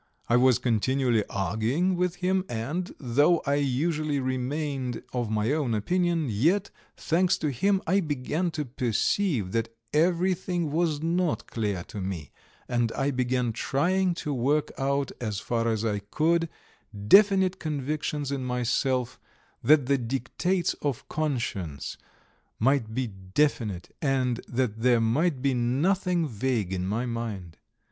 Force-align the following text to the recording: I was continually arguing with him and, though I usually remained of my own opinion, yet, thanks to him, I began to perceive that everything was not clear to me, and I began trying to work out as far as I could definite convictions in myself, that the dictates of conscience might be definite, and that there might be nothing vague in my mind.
I 0.27 0.35
was 0.35 0.57
continually 0.57 1.23
arguing 1.29 1.95
with 1.95 2.15
him 2.15 2.43
and, 2.49 2.91
though 2.99 3.43
I 3.45 3.53
usually 3.53 4.19
remained 4.19 5.03
of 5.13 5.29
my 5.29 5.51
own 5.51 5.75
opinion, 5.75 6.27
yet, 6.27 6.71
thanks 6.97 7.37
to 7.37 7.51
him, 7.51 7.83
I 7.85 7.99
began 7.99 8.49
to 8.57 8.65
perceive 8.65 9.51
that 9.51 9.69
everything 9.93 10.71
was 10.71 11.03
not 11.03 11.45
clear 11.45 11.83
to 11.83 12.01
me, 12.01 12.31
and 12.67 12.91
I 12.93 13.11
began 13.11 13.53
trying 13.53 14.15
to 14.25 14.33
work 14.33 14.71
out 14.75 15.11
as 15.21 15.39
far 15.39 15.67
as 15.67 15.85
I 15.85 15.99
could 15.99 16.49
definite 17.07 17.59
convictions 17.59 18.31
in 18.31 18.43
myself, 18.43 19.19
that 19.63 19.85
the 19.85 19.99
dictates 19.99 20.73
of 20.81 21.07
conscience 21.09 21.95
might 22.57 22.95
be 22.95 23.05
definite, 23.05 23.95
and 24.01 24.41
that 24.47 24.79
there 24.81 24.99
might 24.99 25.43
be 25.43 25.53
nothing 25.53 26.27
vague 26.27 26.73
in 26.73 26.87
my 26.87 27.05
mind. 27.05 27.57